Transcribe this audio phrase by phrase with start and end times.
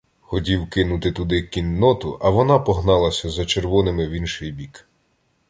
[0.19, 4.87] Хотів кинути туди кінноту, а вона погналася за червоними в інший бік.